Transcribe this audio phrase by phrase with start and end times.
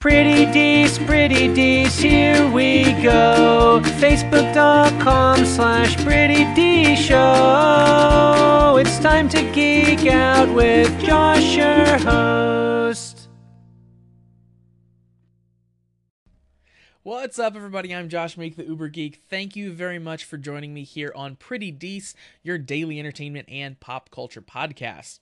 [0.00, 3.82] Pretty Dees, Pretty Dees, here we go.
[3.98, 8.78] Facebook.com slash Pretty D Show.
[8.80, 13.28] It's time to geek out with Josh, your host.
[17.02, 17.94] What's up, everybody?
[17.94, 19.16] I'm Josh Meek, the Uber Geek.
[19.28, 23.78] Thank you very much for joining me here on Pretty Dees, your daily entertainment and
[23.78, 25.18] pop culture podcast.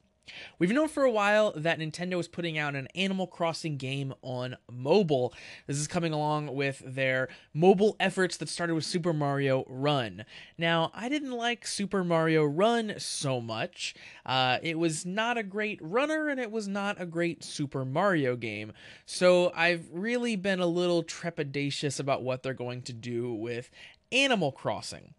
[0.59, 4.57] We've known for a while that Nintendo is putting out an Animal Crossing game on
[4.71, 5.33] mobile.
[5.67, 10.25] This is coming along with their mobile efforts that started with Super Mario Run.
[10.57, 13.95] Now, I didn't like Super Mario Run so much.
[14.25, 18.37] Uh, it was not a great runner and it was not a great Super Mario
[18.37, 18.73] game.
[19.07, 23.71] So I've really been a little trepidatious about what they're going to do with
[24.13, 25.15] Animal Crossing.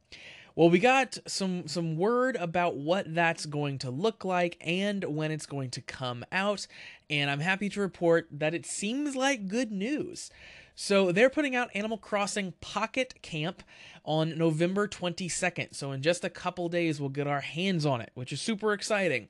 [0.59, 5.31] Well, we got some some word about what that's going to look like and when
[5.31, 6.67] it's going to come out,
[7.09, 10.30] and I'm happy to report that it seems like good news.
[10.76, 13.64] So they're putting out Animal Crossing Pocket Camp
[14.03, 15.75] on November 22nd.
[15.75, 18.73] So in just a couple days we'll get our hands on it, which is super
[18.73, 19.30] exciting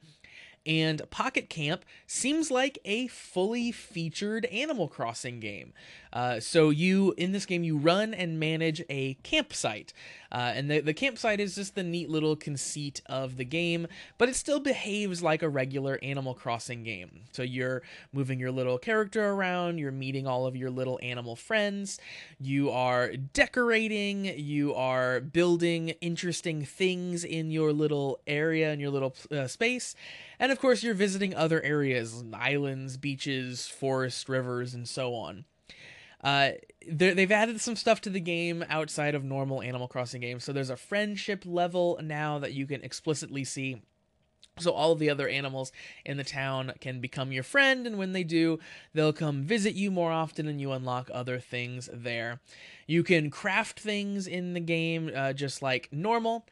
[0.65, 5.73] and Pocket Camp seems like a fully featured Animal Crossing game.
[6.11, 9.93] Uh, so you in this game you run and manage a campsite,
[10.31, 14.29] uh, and the the campsite is just the neat little conceit of the game, but
[14.29, 17.21] it still behaves like a regular Animal Crossing game.
[17.31, 17.81] So you're
[18.13, 21.99] moving your little character around, you're meeting all of your little animal friends,
[22.39, 29.15] you are decorating, you are building interesting things in your little area in your little
[29.31, 29.95] uh, space
[30.39, 35.43] and of course, you're visiting other areas, islands, beaches, forests, rivers, and so on.
[36.23, 36.51] Uh,
[36.87, 40.43] they've added some stuff to the game outside of normal Animal Crossing games.
[40.43, 43.81] So there's a friendship level now that you can explicitly see.
[44.57, 45.71] So all of the other animals
[46.05, 48.59] in the town can become your friend, and when they do,
[48.93, 52.41] they'll come visit you more often, and you unlock other things there.
[52.85, 56.45] You can craft things in the game uh, just like normal.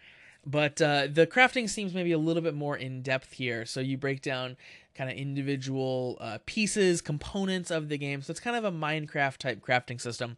[0.45, 3.65] But uh, the crafting seems maybe a little bit more in depth here.
[3.65, 4.55] So you break down
[4.97, 8.21] kind of individual uh, pieces, components of the game.
[8.21, 10.37] So it's kind of a Minecraft type crafting system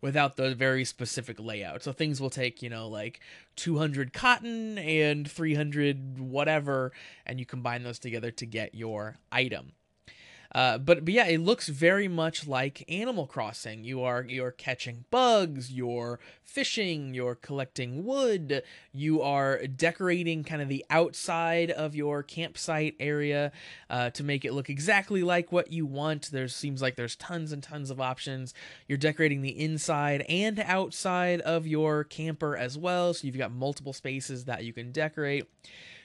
[0.00, 1.82] without the very specific layout.
[1.82, 3.20] So things will take, you know, like
[3.56, 6.92] 200 cotton and 300 whatever,
[7.24, 9.72] and you combine those together to get your item.
[10.52, 13.84] Uh, but but yeah, it looks very much like Animal Crossing.
[13.84, 18.62] You are you're catching bugs, you're fishing, you're collecting wood,
[18.92, 23.52] you are decorating kind of the outside of your campsite area
[23.88, 26.30] uh, to make it look exactly like what you want.
[26.32, 28.52] There seems like there's tons and tons of options.
[28.88, 33.92] You're decorating the inside and outside of your camper as well, so you've got multiple
[33.92, 35.46] spaces that you can decorate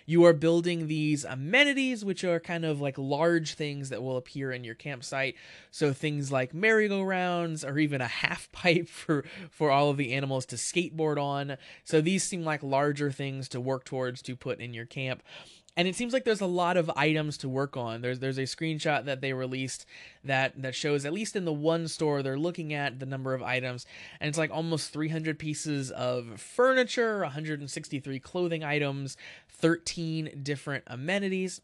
[0.05, 4.51] you are building these amenities, which are kind of like large things that will appear
[4.51, 5.35] in your campsite.
[5.71, 10.45] So things like merry-go-rounds or even a half pipe for for all of the animals
[10.47, 11.57] to skateboard on.
[11.83, 15.23] So these seem like larger things to work towards to put in your camp
[15.77, 18.01] and it seems like there's a lot of items to work on.
[18.01, 19.85] There's there's a screenshot that they released
[20.23, 23.43] that that shows at least in the one store they're looking at the number of
[23.43, 23.85] items,
[24.19, 29.17] and it's like almost 300 pieces of furniture, 163 clothing items,
[29.49, 31.61] 13 different amenities.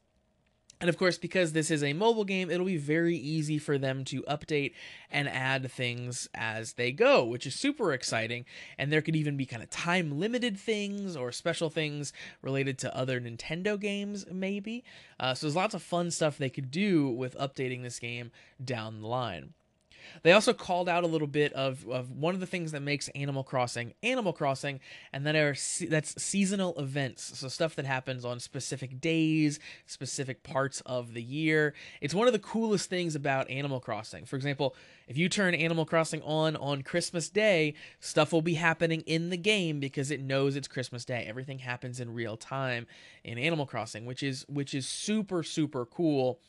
[0.81, 4.03] And of course, because this is a mobile game, it'll be very easy for them
[4.05, 4.73] to update
[5.11, 8.45] and add things as they go, which is super exciting.
[8.79, 12.97] And there could even be kind of time limited things or special things related to
[12.97, 14.83] other Nintendo games, maybe.
[15.19, 18.31] Uh, so there's lots of fun stuff they could do with updating this game
[18.63, 19.53] down the line.
[20.23, 23.09] They also called out a little bit of, of one of the things that makes
[23.09, 24.79] Animal Crossing Animal Crossing,
[25.13, 25.55] and that are
[25.87, 27.37] that's seasonal events.
[27.39, 31.73] So stuff that happens on specific days, specific parts of the year.
[32.01, 34.25] It's one of the coolest things about Animal Crossing.
[34.25, 34.75] For example,
[35.07, 39.37] if you turn Animal Crossing on on Christmas Day, stuff will be happening in the
[39.37, 41.25] game because it knows it's Christmas Day.
[41.27, 42.87] Everything happens in real time
[43.23, 46.39] in Animal Crossing, which is which is super super cool.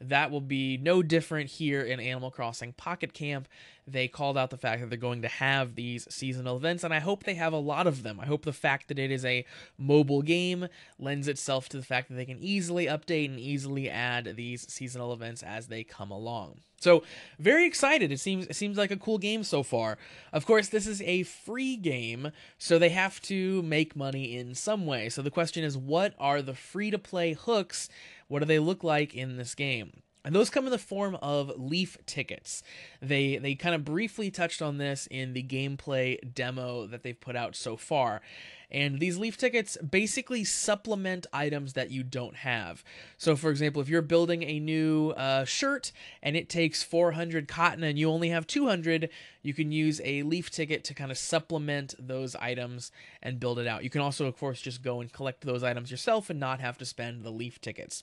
[0.00, 3.48] That will be no different here in Animal Crossing Pocket Camp.
[3.86, 6.98] They called out the fact that they're going to have these seasonal events, and I
[6.98, 8.18] hope they have a lot of them.
[8.20, 9.44] I hope the fact that it is a
[9.78, 10.68] mobile game
[10.98, 15.12] lends itself to the fact that they can easily update and easily add these seasonal
[15.12, 16.60] events as they come along.
[16.78, 17.04] So
[17.38, 18.12] very excited.
[18.12, 19.96] It seems it seems like a cool game so far.
[20.32, 24.84] Of course, this is a free game, so they have to make money in some
[24.84, 25.08] way.
[25.08, 27.88] So the question is, what are the free to play hooks
[28.28, 30.02] what do they look like in this game?
[30.26, 32.64] And those come in the form of leaf tickets.
[33.00, 37.36] They they kind of briefly touched on this in the gameplay demo that they've put
[37.36, 38.20] out so far.
[38.68, 42.82] And these leaf tickets basically supplement items that you don't have.
[43.16, 47.84] So, for example, if you're building a new uh, shirt and it takes 400 cotton
[47.84, 49.08] and you only have 200,
[49.42, 52.90] you can use a leaf ticket to kind of supplement those items
[53.22, 53.84] and build it out.
[53.84, 56.76] You can also, of course, just go and collect those items yourself and not have
[56.78, 58.02] to spend the leaf tickets.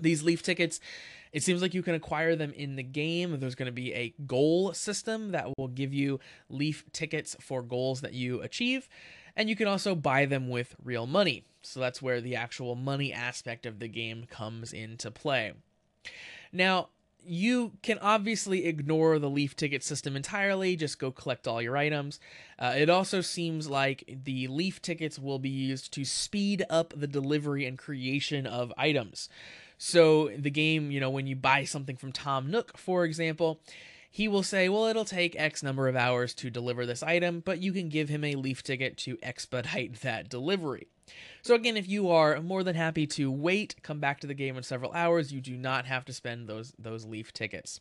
[0.00, 0.80] These leaf tickets,
[1.32, 3.38] it seems like you can acquire them in the game.
[3.38, 8.00] There's going to be a goal system that will give you leaf tickets for goals
[8.00, 8.88] that you achieve
[9.36, 11.44] and you can also buy them with real money.
[11.62, 15.52] So that's where the actual money aspect of the game comes into play.
[16.52, 16.88] Now,
[17.24, 22.18] you can obviously ignore the leaf ticket system entirely, just go collect all your items.
[22.58, 27.06] Uh, it also seems like the leaf tickets will be used to speed up the
[27.06, 29.28] delivery and creation of items.
[29.84, 33.60] So, the game, you know, when you buy something from Tom Nook, for example,
[34.08, 37.60] he will say, well, it'll take X number of hours to deliver this item, but
[37.60, 40.86] you can give him a leaf ticket to expedite that delivery.
[41.42, 44.56] So again, if you are more than happy to wait, come back to the game
[44.56, 47.80] in several hours, you do not have to spend those those leaf tickets.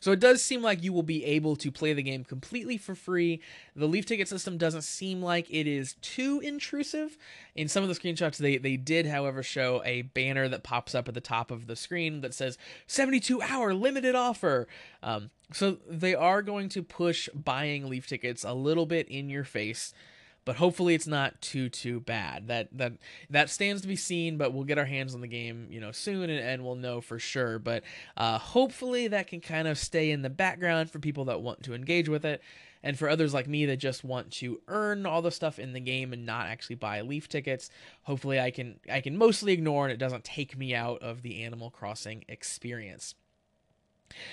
[0.00, 2.94] So it does seem like you will be able to play the game completely for
[2.94, 3.40] free.
[3.74, 7.18] The Leaf ticket system doesn't seem like it is too intrusive.
[7.54, 11.08] In some of the screenshots, they, they did, however, show a banner that pops up
[11.08, 14.68] at the top of the screen that says 72 hour limited offer.
[15.02, 19.44] Um, so they are going to push buying Leaf tickets a little bit in your
[19.44, 19.92] face
[20.48, 22.48] but hopefully it's not too too bad.
[22.48, 22.94] That that
[23.28, 25.92] that stands to be seen, but we'll get our hands on the game, you know,
[25.92, 27.58] soon, and, and we'll know for sure.
[27.58, 27.84] But
[28.16, 31.74] uh, hopefully that can kind of stay in the background for people that want to
[31.74, 32.40] engage with it,
[32.82, 35.80] and for others like me that just want to earn all the stuff in the
[35.80, 37.68] game and not actually buy Leaf tickets.
[38.04, 41.44] Hopefully I can I can mostly ignore and it doesn't take me out of the
[41.44, 43.14] Animal Crossing experience.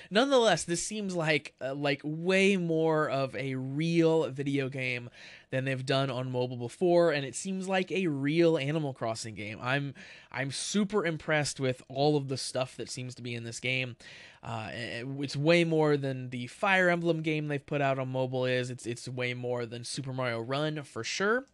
[0.10, 5.10] Nonetheless, this seems like uh, like way more of a real video game
[5.52, 9.60] than they've done on mobile before, and it seems like a real Animal Crossing game.
[9.62, 9.94] I'm
[10.32, 13.96] I'm super impressed with all of the stuff that seems to be in this game.
[14.44, 18.70] Uh, it's way more than the Fire Emblem game they've put out on mobile is.
[18.70, 21.46] It's it's way more than Super Mario Run for sure.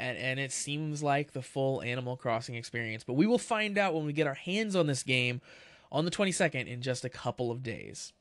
[0.00, 3.02] And, and it seems like the full Animal Crossing experience.
[3.02, 5.40] But we will find out when we get our hands on this game
[5.90, 8.12] on the 22nd in just a couple of days.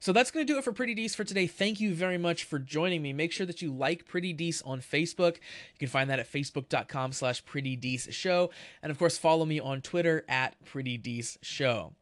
[0.00, 1.46] So that's going to do it for Pretty Dees for today.
[1.46, 3.12] Thank you very much for joining me.
[3.12, 5.36] Make sure that you like Pretty Dees on Facebook.
[5.36, 8.50] You can find that at facebook.com slash Pretty Dees Show.
[8.82, 11.94] And of course, follow me on Twitter at Pretty Dees Show.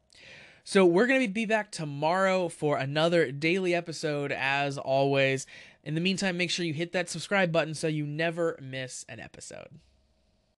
[0.65, 5.47] So we're going to be back tomorrow for another daily episode as always.
[5.83, 9.19] In the meantime, make sure you hit that subscribe button so you never miss an
[9.19, 9.69] episode.